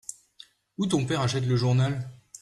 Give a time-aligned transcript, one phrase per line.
[0.79, 2.09] Où ton père achète le journal?